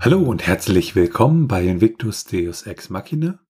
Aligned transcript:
Hallo 0.00 0.20
und 0.20 0.46
herzlich 0.46 0.94
willkommen 0.94 1.48
bei 1.48 1.64
Invictus 1.64 2.22
Deus 2.22 2.62
Ex 2.62 2.88
Machina. 2.88 3.40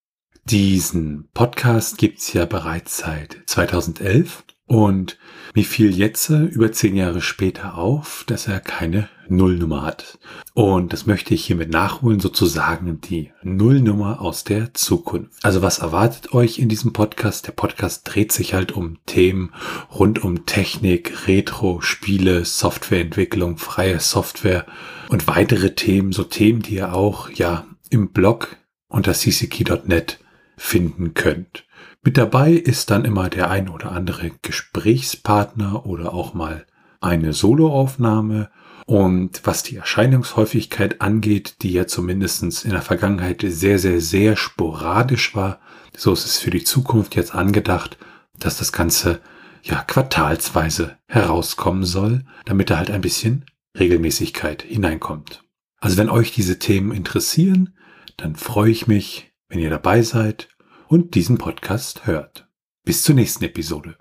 Diesen 0.47 1.29
Podcast 1.35 1.99
gibt's 1.99 2.33
ja 2.33 2.47
bereits 2.47 2.97
seit 2.97 3.43
2011 3.45 4.45
und 4.69 5.19
mir 5.55 5.65
fiel 5.65 5.97
jetzt 5.97 6.31
äh, 6.31 6.45
über 6.45 6.71
zehn 6.71 6.95
Jahre 6.95 7.21
später 7.21 7.77
auf, 7.77 8.25
dass 8.29 8.47
er 8.47 8.61
keine 8.61 9.09
Nullnummer 9.29 9.83
hat. 9.83 10.19
Und 10.55 10.93
das 10.93 11.07
möchte 11.07 11.35
ich 11.35 11.45
hiermit 11.45 11.71
nachholen, 11.71 12.21
sozusagen 12.21 13.01
die 13.01 13.33
Nullnummer 13.43 14.21
aus 14.21 14.45
der 14.45 14.75
Zukunft. 14.75 15.33
Also 15.43 15.63
was 15.63 15.79
erwartet 15.79 16.33
euch 16.35 16.59
in 16.59 16.69
diesem 16.69 16.93
Podcast? 16.93 17.47
Der 17.47 17.53
Podcast 17.53 18.03
dreht 18.05 18.31
sich 18.31 18.55
halt 18.55 18.73
um 18.73 18.99
Themen 19.07 19.53
rund 19.91 20.23
um 20.23 20.47
Technik, 20.47 21.27
Retro, 21.27 21.81
Spiele, 21.81 22.45
Softwareentwicklung, 22.45 23.57
freie 23.57 24.01
Software 24.01 24.67
und 25.09 25.27
weitere 25.27 25.75
Themen, 25.75 26.13
so 26.13 26.25
Themen, 26.25 26.61
die 26.61 26.77
ihr 26.77 26.95
auch 26.95 27.31
ja 27.31 27.67
im 27.91 28.13
Blog 28.13 28.57
unter 28.89 29.13
cckey.net 29.13 30.21
finden 30.59 31.15
könnt. 31.15 31.67
Mit 32.03 32.19
dabei 32.19 32.53
ist 32.53 32.91
dann 32.91 33.05
immer 33.05 33.31
der 33.31 33.51
ein 33.51 33.69
oder 33.69 33.93
andere 33.93 34.31
Gesprächspartner 34.43 35.87
oder 35.87 36.13
auch 36.13 36.35
mal 36.35 36.67
eine 37.01 37.33
Soloaufnahme. 37.33 38.51
Und 38.87 39.43
was 39.45 39.63
die 39.63 39.77
Erscheinungshäufigkeit 39.77 41.01
angeht, 41.01 41.57
die 41.63 41.73
ja 41.73 41.87
zumindestens 41.87 42.65
in 42.65 42.71
der 42.71 42.83
Vergangenheit 42.83 43.45
sehr, 43.47 43.79
sehr, 43.79 44.01
sehr 44.01 44.37
sporadisch 44.37 45.35
war, 45.35 45.61
so 45.97 46.13
ist 46.13 46.25
es 46.25 46.39
für 46.39 46.51
die 46.51 46.65
Zukunft 46.65 47.15
jetzt 47.15 47.35
angedacht, 47.35 47.99
dass 48.39 48.59
das 48.59 48.73
Ganze 48.73 49.21
ja 49.63 49.83
quartalsweise 49.83 50.97
herauskommen 51.07 51.85
soll, 51.85 52.25
damit 52.45 52.71
da 52.71 52.79
halt 52.79 52.91
ein 52.91 53.01
bisschen 53.01 53.45
Regelmäßigkeit 53.79 54.63
hineinkommt. 54.63 55.45
Also 55.81 55.97
wenn 55.97 56.09
euch 56.09 56.33
diese 56.33 56.59
Themen 56.59 56.93
interessieren, 56.93 57.77
dann 58.17 58.37
freue 58.37 58.71
ich 58.71 58.87
mich, 58.87 59.28
wenn 59.49 59.61
ihr 59.61 59.71
dabei 59.71 60.03
seid 60.03 60.49
und 60.89 61.15
diesen 61.15 61.39
Podcast 61.39 62.07
hört. 62.07 62.49
Bis 62.85 63.03
zur 63.03 63.15
nächsten 63.15 63.45
Episode. 63.45 63.97